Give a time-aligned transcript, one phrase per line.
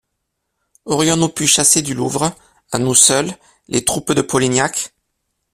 [0.85, 2.35] Aurions-nous pu chasser du Louvre,
[2.71, 4.91] à nous seuls, les troupes de Polignac?